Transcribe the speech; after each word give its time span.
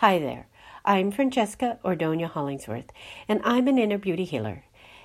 Hi 0.00 0.20
there. 0.20 0.46
I'm 0.84 1.10
Francesca 1.10 1.80
Ordonia 1.84 2.30
Hollingsworth, 2.30 2.92
and 3.26 3.40
I'm 3.42 3.66
an 3.66 3.78
inner 3.78 3.98
beauty 3.98 4.22
healer. 4.22 4.62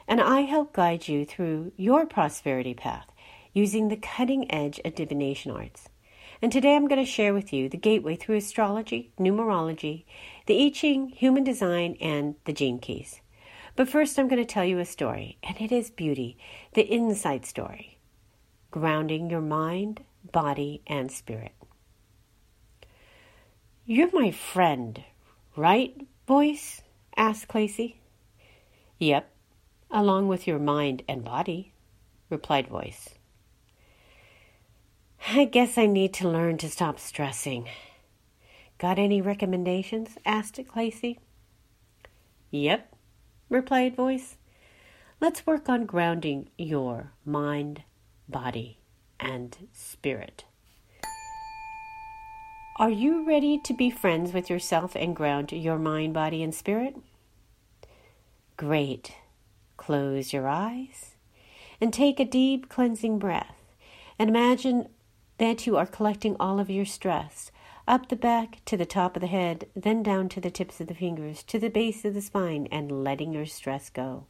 And 0.07 0.21
I 0.21 0.41
help 0.41 0.71
guide 0.71 1.07
you 1.07 1.25
through 1.25 1.71
your 1.75 2.05
prosperity 2.05 2.75
path 2.75 3.07
using 3.53 3.87
the 3.87 3.97
cutting 3.97 4.53
edge 4.53 4.79
of 4.85 4.93
divination 4.93 5.49
arts. 5.49 5.89
And 6.43 6.51
today 6.51 6.75
I'm 6.75 6.87
going 6.87 7.03
to 7.03 7.11
share 7.11 7.33
with 7.33 7.51
you 7.51 7.69
the 7.69 7.75
gateway 7.75 8.15
through 8.15 8.35
astrology, 8.35 9.11
numerology, 9.19 10.05
the 10.45 10.63
I 10.63 10.69
Ching, 10.69 11.09
human 11.09 11.43
design, 11.43 11.97
and 11.99 12.35
the 12.45 12.53
gene 12.53 12.77
keys. 12.77 13.19
But 13.75 13.89
first, 13.89 14.19
I'm 14.19 14.27
going 14.27 14.45
to 14.45 14.53
tell 14.53 14.63
you 14.63 14.77
a 14.77 14.85
story, 14.85 15.39
and 15.41 15.59
it 15.59 15.71
is 15.71 15.89
beauty, 15.89 16.37
the 16.75 16.83
inside 16.83 17.47
story, 17.47 17.97
grounding 18.69 19.31
your 19.31 19.41
mind, 19.41 20.03
body, 20.31 20.83
and 20.85 21.11
spirit. 21.11 21.53
You're 23.85 24.11
my 24.13 24.31
friend, 24.31 25.03
right, 25.57 26.07
voice? 26.25 26.81
asked 27.17 27.49
Clacy. 27.49 27.95
Yep, 28.97 29.29
along 29.91 30.29
with 30.29 30.47
your 30.47 30.57
mind 30.57 31.03
and 31.05 31.21
body, 31.21 31.73
replied 32.29 32.69
voice. 32.69 33.09
I 35.27 35.43
guess 35.43 35.77
I 35.77 35.87
need 35.87 36.13
to 36.13 36.29
learn 36.29 36.57
to 36.59 36.69
stop 36.69 36.97
stressing. 36.97 37.67
Got 38.77 38.99
any 38.99 39.21
recommendations? 39.21 40.17
asked 40.25 40.55
Clacy. 40.55 41.17
Yep, 42.51 42.95
replied 43.49 43.97
voice. 43.97 44.37
Let's 45.19 45.45
work 45.45 45.67
on 45.67 45.85
grounding 45.87 46.47
your 46.57 47.11
mind, 47.25 47.83
body, 48.29 48.77
and 49.19 49.67
spirit. 49.73 50.45
Are 52.77 52.89
you 52.89 53.23
ready 53.23 53.59
to 53.59 53.73
be 53.73 53.91
friends 53.91 54.33
with 54.33 54.49
yourself 54.49 54.95
and 54.95 55.15
ground 55.15 55.51
your 55.51 55.77
mind, 55.77 56.15
body, 56.15 56.41
and 56.41 56.55
spirit? 56.55 56.95
Great. 58.57 59.13
Close 59.77 60.33
your 60.33 60.47
eyes 60.47 61.13
and 61.79 61.93
take 61.93 62.19
a 62.19 62.25
deep 62.25 62.69
cleansing 62.69 63.19
breath. 63.19 63.55
And 64.17 64.27
imagine 64.27 64.89
that 65.37 65.67
you 65.67 65.77
are 65.77 65.85
collecting 65.85 66.35
all 66.39 66.59
of 66.59 66.71
your 66.71 66.85
stress 66.85 67.51
up 67.87 68.09
the 68.09 68.15
back 68.15 68.65
to 68.65 68.75
the 68.75 68.87
top 68.87 69.15
of 69.15 69.21
the 69.21 69.27
head, 69.27 69.67
then 69.75 70.01
down 70.01 70.27
to 70.29 70.41
the 70.41 70.49
tips 70.49 70.81
of 70.81 70.87
the 70.87 70.95
fingers, 70.95 71.43
to 71.43 71.59
the 71.59 71.69
base 71.69 72.03
of 72.05 72.15
the 72.15 72.21
spine, 72.21 72.67
and 72.71 73.03
letting 73.03 73.33
your 73.33 73.45
stress 73.45 73.91
go. 73.91 74.25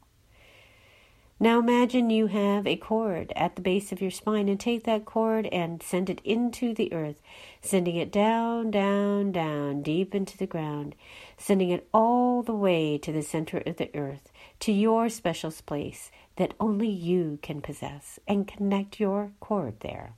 Now 1.40 1.60
imagine 1.60 2.10
you 2.10 2.28
have 2.28 2.66
a 2.68 2.76
cord 2.76 3.34
at 3.36 3.56
the 3.56 3.62
base 3.62 3.92
of 3.92 4.02
your 4.02 4.12
spine 4.12 4.48
and 4.48 4.60
take 4.60 4.84
that 4.84 5.04
cord 5.04 5.48
and 5.48 5.82
send 5.82 6.10
it 6.10 6.22
into 6.24 6.74
the 6.74 6.94
earth, 6.94 7.18
sending 7.62 7.96
it 7.96 8.12
down, 8.12 8.72
down, 8.72 9.32
down, 9.32 9.82
deep 9.82 10.14
into 10.16 10.38
the 10.38 10.48
ground, 10.48 10.96
sending 11.38 11.70
it 11.70 11.88
all 11.94 12.44
the 12.44 12.56
way 12.56 12.98
to 13.00 13.12
the 13.12 13.24
center 13.24 13.58
of 13.66 13.78
the 13.78 13.94
earth, 13.96 14.32
to 14.60 14.72
your 14.72 15.10
special 15.10 15.52
place 15.66 16.12
that 16.36 16.54
only 16.60 16.90
you 16.90 17.40
can 17.42 17.62
possess, 17.62 18.20
and 18.28 18.48
connect 18.48 19.00
your 19.00 19.34
cord 19.40 19.80
there. 19.82 20.14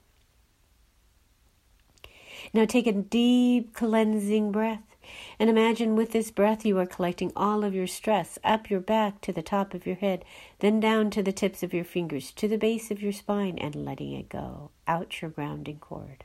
Now 2.53 2.65
take 2.65 2.87
a 2.87 2.91
deep 2.91 3.73
cleansing 3.73 4.51
breath 4.51 4.94
and 5.39 5.49
imagine 5.49 5.95
with 5.95 6.11
this 6.11 6.31
breath 6.31 6.65
you 6.65 6.77
are 6.79 6.85
collecting 6.85 7.31
all 7.35 7.63
of 7.63 7.75
your 7.75 7.87
stress 7.87 8.39
up 8.43 8.69
your 8.69 8.79
back 8.79 9.21
to 9.21 9.33
the 9.33 9.41
top 9.41 9.73
of 9.73 9.85
your 9.85 9.95
head, 9.95 10.23
then 10.59 10.79
down 10.79 11.09
to 11.11 11.23
the 11.23 11.31
tips 11.31 11.63
of 11.63 11.73
your 11.73 11.83
fingers, 11.83 12.31
to 12.31 12.47
the 12.47 12.57
base 12.57 12.91
of 12.91 13.01
your 13.01 13.11
spine, 13.11 13.57
and 13.57 13.75
letting 13.75 14.13
it 14.13 14.29
go 14.29 14.71
out 14.87 15.21
your 15.21 15.31
grounding 15.31 15.79
cord. 15.79 16.23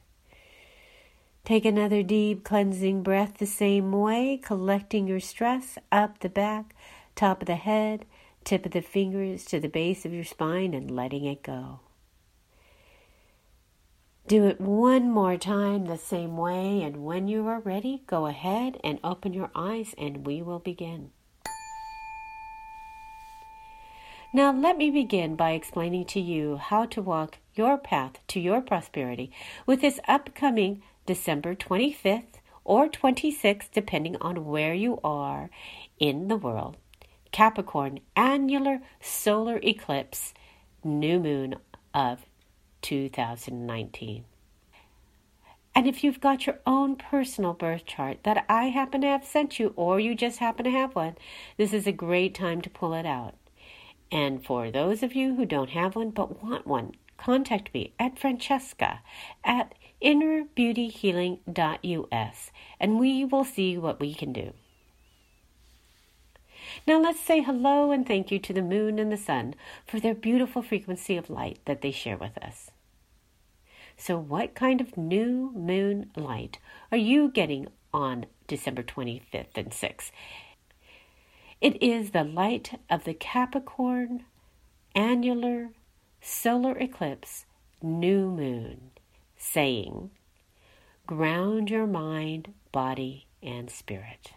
Take 1.45 1.65
another 1.65 2.03
deep 2.03 2.45
cleansing 2.45 3.03
breath 3.03 3.39
the 3.39 3.47
same 3.47 3.93
way, 3.93 4.39
collecting 4.43 5.09
your 5.09 5.21
stress 5.21 5.79
up 5.91 6.21
the 6.21 6.29
back, 6.29 6.75
top 7.17 7.43
of 7.43 7.47
the 7.47 7.57
head, 7.57 8.05
tip 8.45 8.67
of 8.67 8.73
the 8.73 8.83
fingers 8.83 9.45
to 9.47 9.59
the 9.59 9.69
base 9.69 10.05
of 10.05 10.13
your 10.13 10.25
spine, 10.25 10.75
and 10.75 10.91
letting 10.91 11.25
it 11.25 11.43
go. 11.43 11.81
Do 14.27 14.47
it 14.47 14.61
one 14.61 15.11
more 15.11 15.37
time 15.37 15.87
the 15.87 15.99
same 15.99 16.37
way, 16.37 16.83
and 16.83 17.05
when 17.05 17.27
you 17.27 17.49
are 17.49 17.61
ready, 17.61 18.03
go 18.07 18.27
ahead 18.27 18.79
and 18.85 19.01
open 19.03 19.33
your 19.33 19.51
eyes, 19.55 19.95
and 19.99 20.25
we 20.27 20.41
will 20.41 20.61
begin. 20.61 21.11
Now, 24.33 24.53
let 24.53 24.77
me 24.77 24.91
begin 24.91 25.35
by 25.35 25.53
explaining 25.53 26.05
to 26.07 26.21
you 26.21 26.57
how 26.59 26.87
to 26.87 27.03
walk 27.03 27.39
your 27.57 27.77
path 27.77 28.21
to 28.29 28.39
your 28.39 28.61
prosperity 28.61 29.33
with 29.67 29.81
this 29.81 29.99
upcoming 30.07 30.83
December 31.05 31.57
25th 31.57 32.39
or 32.65 32.89
26th, 32.89 33.73
depending 33.73 34.17
on 34.21 34.45
where 34.45 34.75
you 34.75 35.01
are 35.03 35.51
in 35.99 36.29
the 36.29 36.37
world. 36.37 36.77
Capricorn 37.33 37.99
annular 38.15 38.81
solar 39.01 39.59
eclipse, 39.65 40.33
new 40.85 41.19
moon 41.19 41.57
of 41.93 42.25
2019. 42.83 44.25
And 45.75 45.87
if 45.87 46.03
you've 46.03 46.21
got 46.21 46.47
your 46.47 46.59
own 46.67 46.97
personal 46.97 47.53
birth 47.53 47.87
chart 47.87 48.19
that 48.25 48.45
I 48.49 48.65
happen 48.65 49.01
to 49.03 49.07
have 49.07 49.25
sent 49.25 49.59
you, 49.59 49.73
or 49.77 50.01
you 50.01 50.15
just 50.15 50.39
happen 50.39 50.65
to 50.65 50.71
have 50.71 50.95
one, 50.95 51.17
this 51.57 51.73
is 51.73 51.87
a 51.87 51.93
great 51.93 52.35
time 52.35 52.61
to 52.63 52.71
pull 52.71 52.93
it 52.93 53.07
out. 53.07 53.35
And 54.11 54.45
for 54.45 54.71
those 54.71 55.03
of 55.03 55.15
you 55.15 55.37
who 55.37 55.47
don't 55.47 55.71
have 55.71 55.95
one 55.95 56.11
but 56.11 56.43
want 56.43 56.67
one, 56.67 56.93
contact 57.17 57.73
me 57.73 57.93
at 57.99 58.19
Francesca 58.19 59.01
at 59.45 59.75
innerbeautyhealing.us 60.03 62.51
and 62.81 62.99
we 62.99 63.25
will 63.25 63.45
see 63.45 63.79
what 63.79 64.01
we 64.01 64.15
can 64.15 64.33
do. 64.33 64.53
Now 66.87 67.01
let's 67.01 67.21
say 67.21 67.43
hello 67.43 67.93
and 67.93 68.07
thank 68.07 68.31
you 68.31 68.39
to 68.41 68.53
the 68.53 68.63
moon 68.63 68.99
and 68.99 69.13
the 69.13 69.17
sun 69.17 69.55
for 69.87 70.01
their 70.01 70.15
beautiful 70.15 70.63
frequency 70.63 71.17
of 71.17 71.31
light 71.31 71.59
that 71.67 71.83
they 71.83 71.91
share 71.91 72.17
with 72.17 72.39
us. 72.39 72.70
So, 74.01 74.19
what 74.19 74.55
kind 74.55 74.81
of 74.81 74.97
new 74.97 75.53
moon 75.55 76.11
light 76.17 76.59
are 76.91 76.97
you 76.97 77.29
getting 77.29 77.69
on 77.93 78.25
December 78.47 78.83
25th 78.83 79.57
and 79.57 79.71
6th? 79.73 80.11
It 81.61 81.83
is 81.83 82.13
the 82.13 82.25
light 82.25 82.81
of 82.89 83.05
the 83.05 83.13
Capricorn 83.13 84.25
annular 84.95 85.69
solar 86.23 86.79
eclipse 86.79 87.45
new 87.83 88.31
moon, 88.31 88.91
saying, 89.37 90.11
Ground 91.07 91.69
your 91.69 91.87
mind, 91.87 92.55
body, 92.73 93.27
and 93.43 93.69
spirit. 93.69 94.33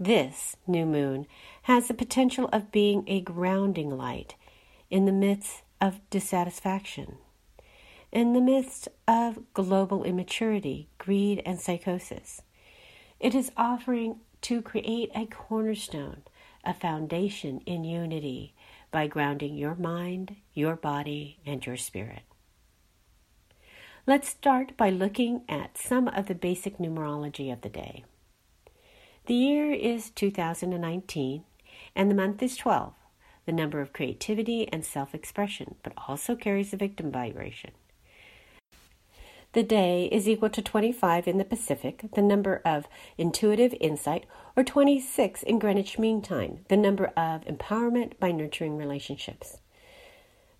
This 0.00 0.56
new 0.66 0.84
moon 0.84 1.28
has 1.62 1.86
the 1.86 1.94
potential 1.94 2.48
of 2.52 2.72
being 2.72 3.04
a 3.06 3.20
grounding 3.20 3.96
light 3.96 4.34
in 4.90 5.04
the 5.04 5.12
midst 5.12 5.62
of 5.80 6.00
dissatisfaction, 6.10 7.18
in 8.12 8.32
the 8.32 8.40
midst 8.40 8.88
of 9.06 9.38
global 9.54 10.04
immaturity, 10.04 10.88
greed, 10.98 11.42
and 11.46 11.60
psychosis. 11.60 12.42
It 13.20 13.34
is 13.34 13.52
offering 13.56 14.20
to 14.42 14.62
create 14.62 15.10
a 15.14 15.26
cornerstone, 15.26 16.22
a 16.64 16.74
foundation 16.74 17.60
in 17.66 17.84
unity 17.84 18.54
by 18.90 19.06
grounding 19.06 19.56
your 19.56 19.74
mind, 19.74 20.36
your 20.54 20.74
body, 20.74 21.38
and 21.46 21.64
your 21.64 21.76
spirit. 21.76 22.22
Let's 24.06 24.28
start 24.28 24.76
by 24.76 24.90
looking 24.90 25.42
at 25.48 25.78
some 25.78 26.08
of 26.08 26.26
the 26.26 26.34
basic 26.34 26.78
numerology 26.78 27.52
of 27.52 27.60
the 27.60 27.68
day. 27.68 28.04
The 29.26 29.34
year 29.34 29.70
is 29.72 30.10
2019, 30.10 31.44
and 31.94 32.10
the 32.10 32.14
month 32.14 32.42
is 32.42 32.56
12, 32.56 32.94
the 33.46 33.52
number 33.52 33.80
of 33.80 33.92
creativity 33.92 34.66
and 34.72 34.84
self 34.84 35.14
expression, 35.14 35.76
but 35.84 35.92
also 36.08 36.34
carries 36.34 36.72
the 36.72 36.76
victim 36.76 37.12
vibration. 37.12 37.70
The 39.52 39.62
day 39.64 40.08
is 40.12 40.28
equal 40.28 40.50
to 40.50 40.62
25 40.62 41.26
in 41.26 41.38
the 41.38 41.44
Pacific, 41.44 42.04
the 42.14 42.22
number 42.22 42.62
of 42.64 42.86
intuitive 43.18 43.74
insight, 43.80 44.24
or 44.56 44.62
26 44.62 45.42
in 45.42 45.58
Greenwich 45.58 45.98
Mean 45.98 46.22
Time, 46.22 46.60
the 46.68 46.76
number 46.76 47.06
of 47.16 47.44
empowerment 47.46 48.12
by 48.20 48.30
nurturing 48.30 48.76
relationships. 48.76 49.58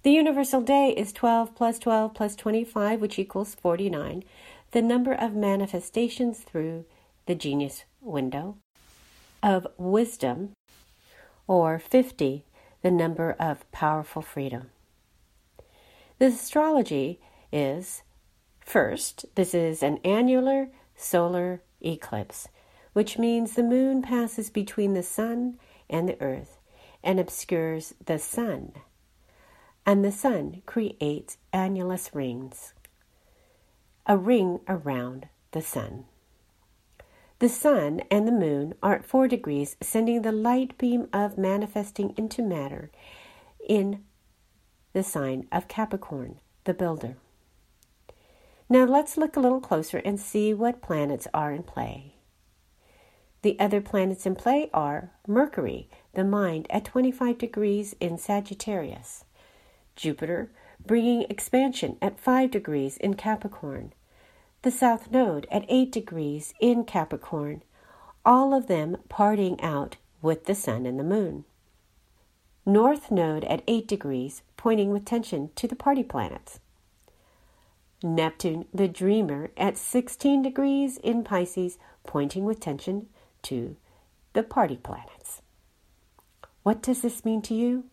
The 0.03 0.11
universal 0.11 0.61
day 0.61 0.91
is 0.97 1.13
12 1.13 1.55
plus 1.55 1.79
12 1.79 2.15
plus 2.15 2.35
25, 2.35 3.01
which 3.01 3.19
equals 3.19 3.55
49, 3.55 4.25
the 4.73 4.83
number 4.83 5.13
of 5.13 5.35
manifestations 5.35 6.41
through 6.41 6.85
the 7.27 7.37
genius 7.37 7.85
window 8.01 8.57
of 9.41 9.69
wisdom, 9.79 10.51
or 11.47 11.79
50, 11.79 12.45
the 12.83 12.91
number 12.91 13.37
of 13.39 13.71
powerful 13.71 14.23
freedom. 14.23 14.71
The 16.19 16.27
astrology 16.27 17.21
is 17.53 18.03
first, 18.71 19.27
this 19.35 19.53
is 19.53 19.83
an 19.83 19.99
annular 20.05 20.69
solar 20.95 21.61
eclipse, 21.81 22.47
which 22.93 23.19
means 23.19 23.55
the 23.55 23.63
moon 23.65 24.01
passes 24.01 24.49
between 24.49 24.95
the 24.95 25.03
sun 25.03 25.59
and 25.89 26.09
the 26.09 26.21
earth 26.23 26.59
and 27.03 27.19
obscures 27.19 27.95
the 28.07 28.19
sun. 28.19 28.73
And 29.85 30.05
the 30.05 30.13
sun 30.13 30.63
creates 30.67 31.37
annulus 31.53 32.15
rings, 32.15 32.75
a 34.07 34.17
ring 34.17 34.61
around 34.69 35.27
the 35.51 35.63
sun. 35.63 36.05
The 37.41 37.49
sun 37.49 38.03
and 38.09 38.29
the 38.29 38.33
moon 38.33 38.75
are 38.83 38.95
at 38.95 39.05
4 39.05 39.27
degrees, 39.27 39.77
sending 39.81 40.23
the 40.23 40.31
light 40.31 40.79
beam 40.79 41.09
of 41.13 41.37
manifesting 41.37 42.15
into 42.17 42.43
matter 42.43 42.91
in 43.67 44.05
the 44.93 45.03
sign 45.03 45.49
of 45.51 45.67
Capricorn, 45.67 46.37
the 46.65 46.75
builder. 46.75 47.17
Now 48.73 48.85
let's 48.85 49.17
look 49.17 49.37
a 49.37 49.41
little 49.41 49.61
closer 49.61 49.99
and 49.99 50.21
see 50.21 50.55
what 50.55 50.81
planets 50.81 51.27
are 51.35 51.51
in 51.51 51.65
play. 51.65 52.15
The 53.43 53.59
other 53.59 53.81
planets 53.81 54.27
in 54.27 54.37
play 54.37 54.71
are 54.73 55.11
Mercury, 55.27 55.89
the 56.15 56.23
mind, 56.23 56.69
at 56.71 56.85
25 56.85 57.37
degrees 57.37 57.97
in 57.99 58.17
Sagittarius, 58.17 59.25
Jupiter, 59.97 60.53
bringing 60.87 61.23
expansion 61.23 61.97
at 62.01 62.21
5 62.21 62.53
degrees 62.53 62.97
in 62.99 63.15
Capricorn, 63.15 63.93
the 64.63 64.71
South 64.71 65.11
Node 65.11 65.49
at 65.51 65.65
8 65.69 65.91
degrees 65.91 66.55
in 66.61 66.85
Capricorn, 66.85 67.65
all 68.25 68.55
of 68.55 68.69
them 68.69 68.99
parting 69.09 69.61
out 69.61 69.97
with 70.23 70.45
the 70.45 70.55
Sun 70.55 70.87
and 70.87 70.97
the 70.97 71.03
Moon. 71.03 71.45
North 72.65 73.11
Node 73.11 73.43
at 73.47 73.65
8 73.67 73.89
degrees, 73.89 74.43
pointing 74.57 74.91
with 74.91 75.05
tension 75.05 75.51
to 75.57 75.67
the 75.67 75.75
party 75.75 76.05
planets. 76.05 76.61
Neptune, 78.03 78.67
the 78.73 78.89
dreamer, 78.89 79.51
at 79.57 79.77
16 79.77 80.43
degrees 80.43 80.97
in 80.97 81.23
Pisces, 81.23 81.79
pointing 82.05 82.45
with 82.45 82.61
tension 82.61 83.09
to 83.43 83.77
the 84.33 84.43
party 84.43 84.77
planets. 84.77 85.43
What 86.63 86.83
does 86.83 87.03
this 87.03 87.25
mean 87.25 87.43
to 87.43 87.55
you? 87.55 87.85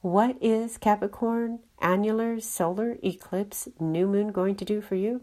What 0.00 0.36
is 0.40 0.78
Capricorn 0.78 1.60
annular 1.80 2.40
solar 2.40 2.96
eclipse 3.02 3.68
new 3.80 4.06
moon 4.06 4.32
going 4.32 4.54
to 4.56 4.64
do 4.64 4.80
for 4.80 4.94
you? 4.94 5.22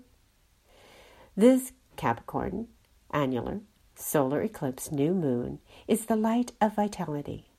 This 1.36 1.72
Capricorn 1.96 2.68
annular 3.12 3.62
solar 3.96 4.42
eclipse 4.42 4.92
new 4.92 5.14
moon 5.14 5.60
is 5.88 6.06
the 6.06 6.16
light 6.16 6.52
of 6.60 6.76
vitality. 6.76 7.50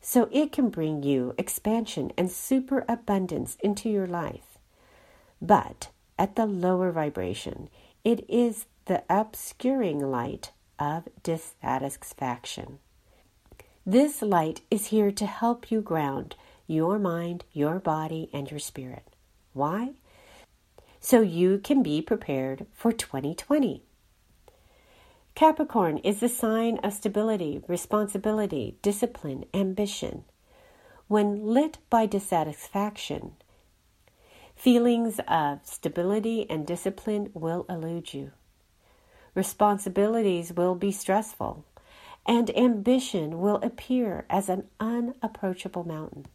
So 0.00 0.28
it 0.32 0.50
can 0.50 0.68
bring 0.68 1.02
you 1.02 1.34
expansion 1.38 2.12
and 2.18 2.30
superabundance 2.30 3.56
into 3.62 3.88
your 3.88 4.06
life. 4.06 4.58
But 5.40 5.90
at 6.18 6.36
the 6.36 6.46
lower 6.46 6.92
vibration, 6.92 7.68
it 8.04 8.24
is 8.28 8.66
the 8.86 9.02
obscuring 9.08 10.00
light 10.00 10.50
of 10.78 11.08
dissatisfaction. 11.22 12.78
This 13.86 14.22
light 14.22 14.60
is 14.70 14.86
here 14.86 15.10
to 15.12 15.26
help 15.26 15.70
you 15.70 15.80
ground 15.80 16.36
your 16.66 16.98
mind, 16.98 17.44
your 17.52 17.78
body, 17.78 18.30
and 18.32 18.50
your 18.50 18.60
spirit. 18.60 19.04
Why? 19.52 19.92
So 21.00 21.20
you 21.20 21.58
can 21.58 21.82
be 21.82 22.00
prepared 22.00 22.66
for 22.72 22.92
2020. 22.92 23.82
Capricorn 25.34 25.98
is 25.98 26.20
the 26.20 26.28
sign 26.28 26.78
of 26.78 26.92
stability, 26.92 27.62
responsibility, 27.66 28.76
discipline, 28.82 29.44
ambition. 29.52 30.24
When 31.08 31.46
lit 31.46 31.78
by 31.90 32.06
dissatisfaction, 32.06 33.32
feelings 34.62 35.18
of 35.26 35.58
stability 35.64 36.48
and 36.48 36.64
discipline 36.64 37.28
will 37.34 37.66
elude 37.68 38.14
you. 38.14 38.30
Responsibilities 39.34 40.52
will 40.52 40.76
be 40.76 40.92
stressful, 40.92 41.64
and 42.24 42.56
ambition 42.56 43.40
will 43.40 43.56
appear 43.56 44.24
as 44.30 44.48
an 44.48 44.62
unapproachable 44.78 45.82
mountain. 45.82 46.26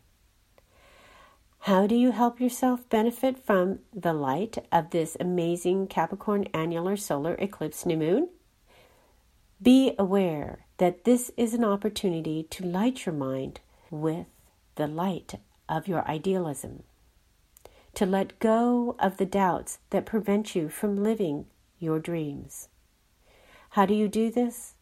How 1.59 1.87
do 1.87 1.95
you 1.95 2.11
help 2.11 2.41
yourself 2.41 2.89
benefit 2.89 3.39
from 3.39 3.79
the 3.93 4.11
light 4.11 4.57
of 4.73 4.89
this 4.89 5.15
amazing 5.21 5.87
Capricorn 5.87 6.49
annular 6.53 6.97
solar 6.97 7.35
eclipse 7.35 7.85
new 7.85 7.95
moon? 7.95 8.27
Be 9.61 9.95
aware 9.97 10.65
that 10.79 11.05
this 11.05 11.31
is 11.37 11.53
an 11.53 11.63
opportunity 11.63 12.43
to 12.43 12.65
light 12.65 13.05
your 13.05 13.15
mind 13.15 13.61
with 13.89 14.27
the 14.75 14.87
light 14.87 15.35
of 15.69 15.87
your 15.87 16.05
idealism, 16.09 16.83
to 17.97 18.05
let 18.05 18.37
go 18.37 18.95
of 18.99 19.17
the 19.17 19.25
doubts 19.25 19.79
that 19.89 20.05
prevent 20.05 20.55
you 20.55 20.69
from 20.69 21.01
living 21.01 21.47
your 21.79 21.97
dreams. 21.97 22.69
How 23.71 23.87
do 23.87 23.95
you 23.95 24.07
do 24.07 24.29
this? 24.29 24.75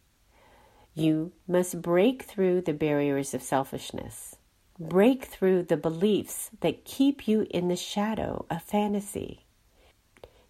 You 0.93 1.31
must 1.47 1.81
break 1.81 2.23
through 2.23 2.59
the 2.59 2.73
barriers 2.73 3.33
of 3.33 3.41
selfishness, 3.41 4.35
break 4.77 5.23
through 5.23 5.63
the 5.63 5.77
beliefs 5.77 6.49
that 6.59 6.83
keep 6.83 7.25
you 7.25 7.47
in 7.49 7.69
the 7.69 7.77
shadow 7.77 8.45
of 8.49 8.61
fantasy. 8.61 9.45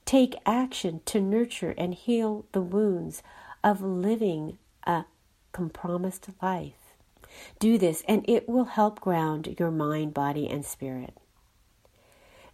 Take 0.03 0.33
action 0.43 1.01
to 1.05 1.21
nurture 1.21 1.75
and 1.77 1.93
heal 1.93 2.47
the 2.51 2.63
wounds 2.63 3.21
of 3.63 3.83
living 3.83 4.57
a 4.87 5.05
compromised 5.51 6.29
life. 6.41 6.95
Do 7.59 7.77
this, 7.77 8.03
and 8.07 8.27
it 8.27 8.49
will 8.49 8.65
help 8.65 9.01
ground 9.01 9.55
your 9.59 9.69
mind, 9.69 10.15
body, 10.15 10.49
and 10.49 10.65
spirit. 10.65 11.15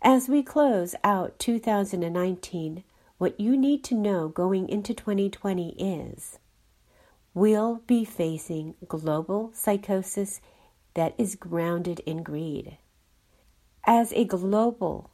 As 0.04 0.28
we 0.28 0.42
close 0.42 0.96
out 1.04 1.38
2019, 1.38 2.84
what 3.20 3.40
you 3.40 3.56
need 3.56 3.84
to 3.84 3.94
know 3.94 4.30
going 4.30 4.68
into 4.68 4.96
2020 4.96 5.76
is 5.78 6.40
we'll 7.36 7.84
be 7.86 8.04
facing 8.04 8.74
global 8.88 9.52
psychosis 9.54 10.42
that 10.96 11.14
is 11.20 11.36
grounded 11.36 12.00
in 12.00 12.24
greed. 12.24 12.80
As 13.86 14.12
a 14.14 14.26
global 14.26 15.12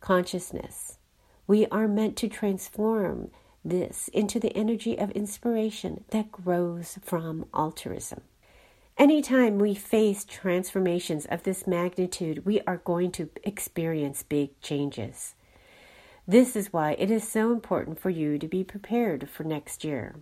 consciousness, 0.00 0.98
we 1.46 1.66
are 1.66 1.86
meant 1.86 2.16
to 2.16 2.28
transform 2.28 3.30
this 3.64 4.08
into 4.08 4.40
the 4.40 4.56
energy 4.56 4.98
of 4.98 5.12
inspiration 5.12 6.02
that 6.10 6.32
grows 6.32 6.98
from 7.00 7.46
altruism. 7.54 8.22
Anytime 9.00 9.58
we 9.58 9.74
face 9.74 10.26
transformations 10.26 11.24
of 11.24 11.42
this 11.42 11.66
magnitude, 11.66 12.44
we 12.44 12.60
are 12.66 12.76
going 12.76 13.10
to 13.12 13.30
experience 13.44 14.22
big 14.22 14.60
changes. 14.60 15.34
This 16.28 16.54
is 16.54 16.70
why 16.70 16.96
it 16.98 17.10
is 17.10 17.26
so 17.26 17.50
important 17.50 17.98
for 17.98 18.10
you 18.10 18.36
to 18.36 18.46
be 18.46 18.62
prepared 18.62 19.30
for 19.30 19.42
next 19.42 19.84
year. 19.84 20.16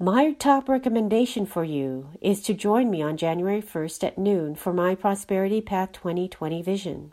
My 0.00 0.32
top 0.32 0.68
recommendation 0.68 1.46
for 1.46 1.62
you 1.62 2.08
is 2.20 2.42
to 2.42 2.54
join 2.54 2.90
me 2.90 3.00
on 3.02 3.16
January 3.16 3.62
1st 3.62 4.02
at 4.02 4.18
noon 4.18 4.56
for 4.56 4.72
my 4.72 4.96
Prosperity 4.96 5.60
Path 5.60 5.92
2020 5.92 6.60
vision. 6.60 7.12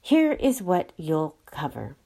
Here 0.00 0.34
is 0.34 0.62
what 0.62 0.92
you'll 0.96 1.34
cover 1.46 1.96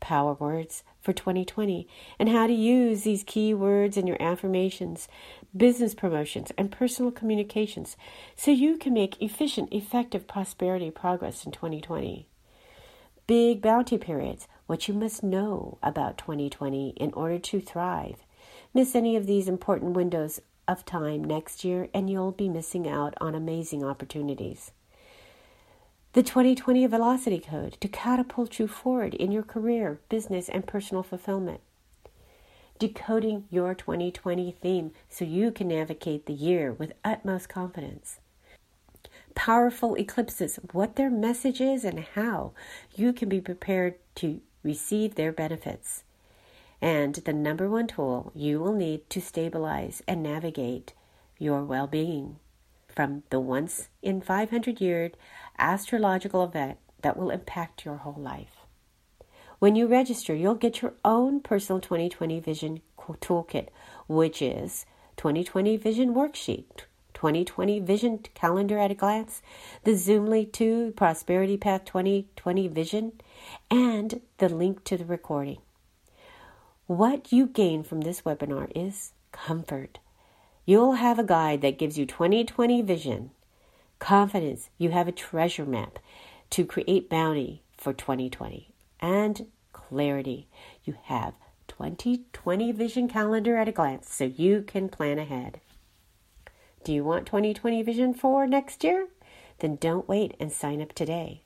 power 0.00 0.32
words 0.34 0.82
for 1.00 1.12
2020 1.12 1.86
and 2.18 2.28
how 2.28 2.46
to 2.46 2.52
use 2.52 3.02
these 3.02 3.22
key 3.22 3.54
words 3.54 3.96
in 3.96 4.06
your 4.06 4.20
affirmations, 4.20 5.08
business 5.56 5.94
promotions, 5.94 6.52
and 6.56 6.70
personal 6.70 7.10
communications 7.10 7.96
so 8.36 8.50
you 8.50 8.76
can 8.76 8.92
make 8.92 9.20
efficient, 9.20 9.72
effective 9.72 10.26
prosperity 10.26 10.90
progress 10.90 11.44
in 11.44 11.52
2020 11.52 12.26
big 13.30 13.62
bounty 13.62 13.96
periods, 13.96 14.48
what 14.66 14.88
you 14.88 14.92
must 14.92 15.22
know 15.22 15.78
about 15.84 16.18
2020 16.18 16.94
in 16.96 17.12
order 17.12 17.38
to 17.38 17.60
thrive. 17.60 18.24
Miss 18.74 18.96
any 18.96 19.14
of 19.14 19.24
these 19.24 19.46
important 19.46 19.92
windows 19.92 20.40
of 20.66 20.84
time 20.84 21.22
next 21.22 21.62
year, 21.62 21.88
and 21.94 22.10
you'll 22.10 22.32
be 22.32 22.48
missing 22.48 22.88
out 22.88 23.14
on 23.20 23.36
amazing 23.36 23.84
opportunities. 23.84 24.72
The 26.14 26.24
2020 26.24 26.88
Velocity 26.88 27.38
Code 27.38 27.76
to 27.80 27.86
catapult 27.86 28.58
you 28.58 28.66
forward 28.66 29.14
in 29.14 29.30
your 29.30 29.44
career, 29.44 30.00
business, 30.08 30.48
and 30.48 30.66
personal 30.66 31.04
fulfillment. 31.04 31.60
Decoding 32.80 33.44
your 33.50 33.76
2020 33.76 34.56
theme 34.60 34.90
so 35.08 35.24
you 35.24 35.52
can 35.52 35.68
navigate 35.68 36.26
the 36.26 36.32
year 36.32 36.72
with 36.72 36.94
utmost 37.04 37.48
confidence 37.48 38.18
powerful 39.34 39.94
eclipses, 39.94 40.58
what 40.72 40.96
their 40.96 41.10
message 41.10 41.60
is, 41.60 41.84
and 41.84 42.00
how 42.14 42.52
you 42.94 43.12
can 43.12 43.28
be 43.28 43.40
prepared 43.40 43.94
to 44.14 44.40
receive 44.62 45.14
their 45.14 45.32
benefits. 45.32 46.04
And 46.82 47.14
the 47.14 47.32
number 47.32 47.68
one 47.68 47.86
tool 47.86 48.32
you 48.34 48.60
will 48.60 48.74
need 48.74 49.08
to 49.10 49.20
stabilize 49.20 50.02
and 50.08 50.22
navigate 50.22 50.92
your 51.38 51.64
well 51.64 51.86
being 51.86 52.36
from 52.88 53.22
the 53.30 53.40
once 53.40 53.88
in 54.02 54.20
500 54.20 54.80
year 54.80 55.12
astrological 55.58 56.44
event 56.44 56.78
that 57.02 57.16
will 57.16 57.30
impact 57.30 57.84
your 57.84 57.96
whole 57.96 58.20
life. 58.20 58.59
When 59.60 59.76
you 59.76 59.86
register, 59.86 60.34
you'll 60.34 60.54
get 60.54 60.80
your 60.80 60.94
own 61.04 61.40
personal 61.40 61.80
2020 61.80 62.40
vision 62.40 62.80
toolkit, 62.98 63.68
which 64.08 64.40
is 64.40 64.86
2020 65.18 65.76
vision 65.76 66.14
worksheet, 66.14 66.86
2020 67.12 67.78
Vision 67.80 68.20
Calendar 68.32 68.78
at 68.78 68.90
a 68.90 68.94
Glance, 68.94 69.42
the 69.84 69.90
Zoomly 69.90 70.50
2 70.50 70.94
Prosperity 70.96 71.58
Path 71.58 71.84
2020 71.84 72.68
Vision, 72.68 73.12
and 73.70 74.22
the 74.38 74.48
link 74.48 74.82
to 74.84 74.96
the 74.96 75.04
recording. 75.04 75.58
What 76.86 77.30
you 77.30 77.46
gain 77.46 77.82
from 77.82 78.00
this 78.00 78.22
webinar 78.22 78.72
is 78.74 79.12
comfort. 79.30 79.98
You'll 80.64 80.92
have 80.92 81.18
a 81.18 81.24
guide 81.24 81.60
that 81.60 81.78
gives 81.78 81.98
you 81.98 82.06
2020 82.06 82.80
vision, 82.80 83.32
confidence. 83.98 84.70
You 84.78 84.88
have 84.92 85.06
a 85.06 85.12
treasure 85.12 85.66
map 85.66 85.98
to 86.48 86.64
create 86.64 87.10
bounty 87.10 87.62
for 87.76 87.92
2020, 87.92 88.72
and 89.00 89.46
clarity. 89.72 90.46
You 90.84 90.96
have 91.04 91.34
2020 91.68 92.72
vision 92.72 93.08
calendar 93.08 93.56
at 93.56 93.68
a 93.68 93.72
glance 93.72 94.12
so 94.12 94.24
you 94.24 94.62
can 94.62 94.88
plan 94.88 95.18
ahead. 95.18 95.60
Do 96.84 96.92
you 96.92 97.04
want 97.04 97.26
2020 97.26 97.82
vision 97.82 98.14
for 98.14 98.46
next 98.46 98.84
year? 98.84 99.08
Then 99.58 99.76
don't 99.76 100.08
wait 100.08 100.34
and 100.40 100.52
sign 100.52 100.80
up 100.80 100.94
today. 100.94 101.42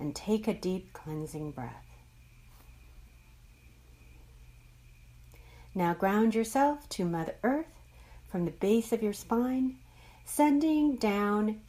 and 0.00 0.12
take 0.12 0.48
a 0.48 0.52
deep 0.52 0.92
cleansing 0.92 1.52
breath. 1.52 1.86
Now 5.76 5.94
ground 5.94 6.34
yourself 6.34 6.88
to 6.88 7.04
Mother 7.04 7.36
Earth 7.44 7.78
from 8.28 8.44
the 8.44 8.50
base 8.50 8.92
of 8.92 9.04
your 9.04 9.12
spine, 9.12 9.76
sending 10.24 10.96
down 10.96 11.60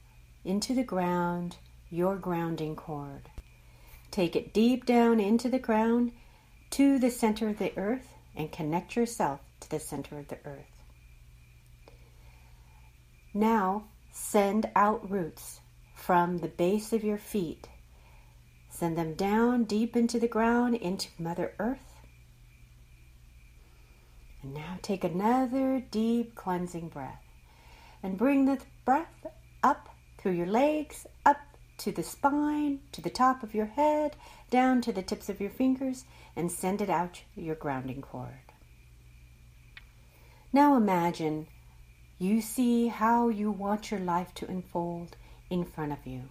into 0.43 0.73
the 0.73 0.83
ground 0.83 1.57
your 1.91 2.15
grounding 2.15 2.75
cord. 2.75 3.29
Take 4.09 4.35
it 4.35 4.55
deep 4.55 4.87
down 4.87 5.19
into 5.19 5.49
the 5.49 5.59
ground 5.59 6.13
to 6.71 6.97
the 6.97 7.11
center 7.11 7.47
of 7.47 7.59
the 7.59 7.77
earth 7.77 8.15
and 8.35 8.51
connect 8.51 8.95
yourself 8.95 9.39
to 9.59 9.69
the 9.69 9.79
center 9.79 10.17
of 10.17 10.29
the 10.29 10.39
earth. 10.45 10.81
Now 13.35 13.83
Send 14.11 14.69
out 14.75 15.09
roots 15.09 15.61
from 15.95 16.37
the 16.37 16.47
base 16.47 16.93
of 16.93 17.03
your 17.03 17.17
feet. 17.17 17.67
Send 18.69 18.97
them 18.97 19.13
down 19.15 19.63
deep 19.65 19.95
into 19.95 20.19
the 20.19 20.27
ground, 20.27 20.75
into 20.75 21.09
Mother 21.17 21.53
Earth. 21.59 21.95
And 24.41 24.53
now 24.53 24.77
take 24.81 25.03
another 25.03 25.83
deep 25.91 26.35
cleansing 26.35 26.89
breath. 26.89 27.23
And 28.01 28.17
bring 28.17 28.45
the 28.45 28.59
breath 28.85 29.27
up 29.63 29.89
through 30.17 30.33
your 30.33 30.47
legs, 30.47 31.05
up 31.25 31.39
to 31.79 31.91
the 31.91 32.03
spine, 32.03 32.79
to 32.91 33.01
the 33.01 33.09
top 33.09 33.43
of 33.43 33.53
your 33.53 33.65
head, 33.65 34.15
down 34.49 34.81
to 34.81 34.93
the 34.93 35.01
tips 35.01 35.29
of 35.29 35.41
your 35.41 35.49
fingers, 35.49 36.05
and 36.35 36.51
send 36.51 36.81
it 36.81 36.89
out 36.89 37.21
your 37.35 37.55
grounding 37.55 38.01
cord. 38.01 38.53
Now 40.51 40.75
imagine 40.75 41.47
you 42.21 42.41
see 42.41 42.87
how 42.87 43.29
you 43.29 43.49
want 43.49 43.89
your 43.89 43.99
life 44.01 44.33
to 44.33 44.45
unfold 44.45 45.15
in 45.49 45.63
front 45.63 45.93
of 45.93 46.05
you. 46.05 46.23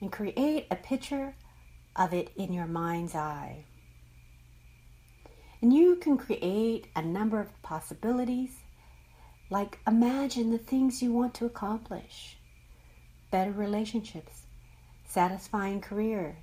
And 0.00 0.10
create 0.10 0.66
a 0.70 0.76
picture 0.76 1.34
of 1.94 2.14
it 2.14 2.30
in 2.34 2.54
your 2.54 2.66
mind's 2.66 3.14
eye. 3.14 3.64
And 5.60 5.72
you 5.72 5.96
can 5.96 6.16
create 6.16 6.86
a 6.96 7.02
number 7.02 7.40
of 7.40 7.62
possibilities, 7.62 8.52
like 9.50 9.80
imagine 9.86 10.50
the 10.50 10.58
things 10.58 11.02
you 11.02 11.12
want 11.12 11.34
to 11.34 11.46
accomplish 11.46 12.36
better 13.30 13.52
relationships, 13.52 14.44
satisfying 15.06 15.82
career 15.82 16.36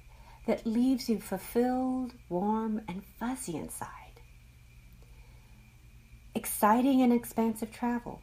that 0.45 0.67
leaves 0.67 1.09
you 1.09 1.19
fulfilled, 1.19 2.13
warm, 2.29 2.79
and 2.87 3.03
fuzzy 3.19 3.55
inside 3.55 4.04
exciting 6.35 7.01
and 7.01 7.13
expansive 7.13 7.71
travel, 7.71 8.21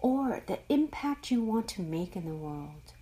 or 0.00 0.42
the 0.46 0.58
impact 0.68 1.30
you 1.30 1.42
want 1.42 1.68
to 1.68 1.80
make 1.80 2.16
in 2.16 2.26
the 2.28 2.34
world. 2.34 2.92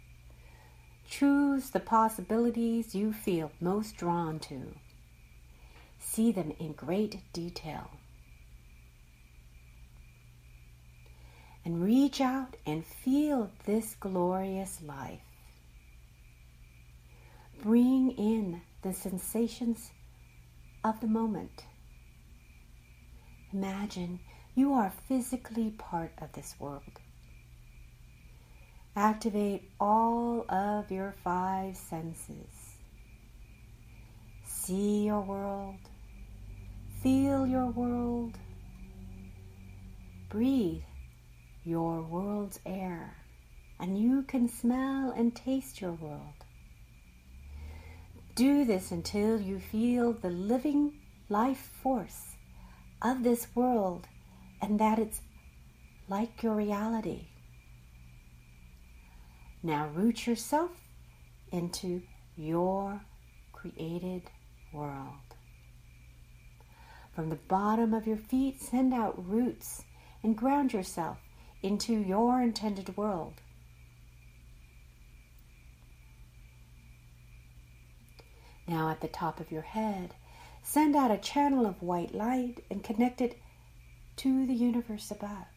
Choose 1.09 1.71
the 1.71 1.81
possibilities 1.81 2.95
you 2.95 3.13
feel 3.13 3.51
most 3.61 3.97
drawn 3.97 4.39
to. 4.41 4.75
See 5.99 6.31
them 6.31 6.53
in 6.61 6.73
great 6.73 7.19
detail. 7.33 7.91
And 11.65 11.83
reach 11.83 12.21
out 12.21 12.57
and 12.65 12.87
feel 12.87 13.51
this 13.65 13.97
glorious 13.99 14.81
life. 14.83 15.21
Bring 17.63 18.13
in 18.13 18.63
the 18.83 18.95
sensations 18.95 19.91
of 20.83 21.01
the 21.01 21.07
moment. 21.07 21.65
Imagine 23.53 24.21
you 24.55 24.75
are 24.75 24.93
physically 25.09 25.71
part 25.71 26.13
of 26.19 26.33
this 26.33 26.55
world. 26.61 27.01
Activate 28.95 29.71
all 29.81 30.45
of 30.49 30.91
your 30.91 31.15
five 31.25 31.77
senses. 31.77 32.77
See 34.45 35.07
your 35.07 35.23
world. 35.23 35.81
Feel 37.03 37.47
your 37.47 37.67
world. 37.67 38.39
Breathe 40.29 40.83
your 41.65 42.03
world's 42.03 42.61
air, 42.65 43.17
and 43.81 43.99
you 43.99 44.23
can 44.23 44.49
smell 44.49 45.13
and 45.17 45.35
taste 45.35 45.81
your 45.81 45.93
world. 45.93 46.45
Do 48.37 48.65
this 48.65 48.93
until 48.93 49.41
you 49.41 49.59
feel 49.59 50.13
the 50.13 50.31
living 50.31 50.93
life 51.29 51.71
force 51.83 52.30
of 53.03 53.23
this 53.23 53.47
world 53.55 54.07
and 54.61 54.79
that 54.79 54.99
it's 54.99 55.21
like 56.09 56.43
your 56.43 56.55
reality. 56.55 57.27
Now 59.63 59.89
root 59.95 60.27
yourself 60.27 60.71
into 61.53 62.03
your 62.37 63.01
created 63.53 64.23
world. 64.73 65.15
From 67.15 67.29
the 67.29 67.37
bottom 67.37 67.93
of 67.93 68.07
your 68.07 68.17
feet, 68.17 68.61
send 68.61 68.95
out 68.95 69.29
roots 69.29 69.85
and 70.23 70.37
ground 70.37 70.73
yourself 70.73 71.19
into 71.63 71.93
your 71.93 72.41
intended 72.41 72.97
world. 72.97 73.35
Now, 78.67 78.89
at 78.89 79.01
the 79.01 79.09
top 79.09 79.41
of 79.41 79.51
your 79.51 79.63
head, 79.63 80.15
Send 80.73 80.95
out 80.95 81.11
a 81.11 81.19
channel 81.19 81.67
of 81.67 81.83
white 81.83 82.15
light 82.15 82.63
and 82.71 82.85
connect 82.85 83.21
it 83.21 83.37
to 84.15 84.47
the 84.47 84.55
universe 84.55 85.11
above. 85.11 85.49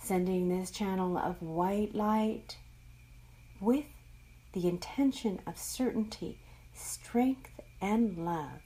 Sending 0.00 0.48
this 0.48 0.70
channel 0.70 1.18
of 1.18 1.42
white 1.42 1.92
light 1.92 2.56
with 3.60 3.86
the 4.52 4.68
intention 4.68 5.40
of 5.44 5.58
certainty, 5.58 6.38
strength, 6.72 7.50
and 7.80 8.16
love. 8.16 8.62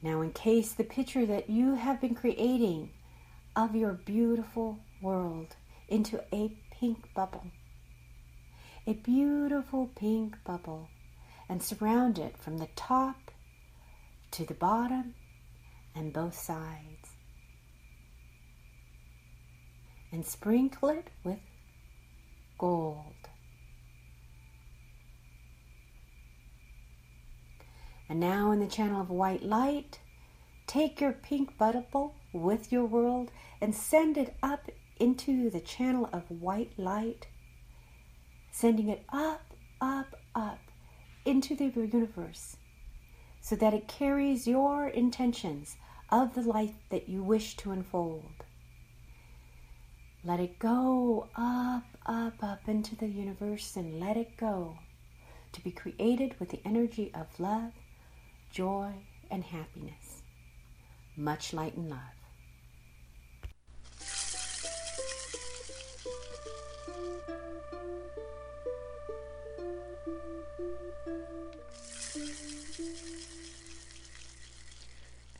Now, 0.00 0.22
encase 0.22 0.72
the 0.72 0.84
picture 0.84 1.26
that 1.26 1.50
you 1.50 1.74
have 1.74 2.00
been 2.00 2.14
creating 2.14 2.92
of 3.54 3.76
your 3.76 3.92
beautiful 3.92 4.78
world 5.02 5.54
into 5.90 6.24
a 6.32 6.56
pink 6.82 7.14
bubble. 7.14 7.46
A 8.88 8.94
beautiful 8.94 9.88
pink 9.94 10.34
bubble, 10.42 10.88
and 11.48 11.62
surround 11.62 12.18
it 12.18 12.36
from 12.36 12.58
the 12.58 12.66
top 12.74 13.30
to 14.32 14.44
the 14.44 14.54
bottom 14.54 15.14
and 15.94 16.12
both 16.12 16.36
sides. 16.36 17.10
And 20.10 20.26
sprinkle 20.26 20.88
it 20.88 21.06
with 21.22 21.38
gold. 22.58 23.28
And 28.08 28.18
now, 28.18 28.50
in 28.50 28.58
the 28.58 28.66
channel 28.66 29.00
of 29.00 29.08
white 29.08 29.44
light, 29.44 30.00
take 30.66 31.00
your 31.00 31.12
pink 31.12 31.56
bubble 31.56 32.16
with 32.32 32.72
your 32.72 32.86
world 32.86 33.30
and 33.60 33.72
send 33.72 34.18
it 34.18 34.34
up 34.42 34.68
into 35.02 35.50
the 35.50 35.60
channel 35.60 36.08
of 36.12 36.30
white 36.30 36.72
light, 36.78 37.26
sending 38.50 38.88
it 38.88 39.04
up, 39.12 39.54
up, 39.80 40.14
up 40.34 40.60
into 41.24 41.54
the 41.54 41.66
universe 41.66 42.56
so 43.40 43.56
that 43.56 43.74
it 43.74 43.88
carries 43.88 44.46
your 44.46 44.88
intentions 44.88 45.76
of 46.10 46.34
the 46.34 46.42
light 46.42 46.74
that 46.90 47.08
you 47.08 47.22
wish 47.22 47.56
to 47.56 47.72
unfold. 47.72 48.44
Let 50.24 50.38
it 50.38 50.58
go 50.58 51.28
up, 51.34 51.84
up, 52.06 52.42
up 52.42 52.68
into 52.68 52.94
the 52.94 53.08
universe 53.08 53.76
and 53.76 53.98
let 53.98 54.16
it 54.16 54.36
go 54.36 54.78
to 55.52 55.64
be 55.64 55.72
created 55.72 56.36
with 56.38 56.50
the 56.50 56.60
energy 56.64 57.10
of 57.14 57.26
love 57.40 57.72
joy, 58.52 58.92
and 59.30 59.42
happiness. 59.42 60.22
Much 61.16 61.54
light 61.54 61.74
and 61.74 61.88
love. 61.88 62.21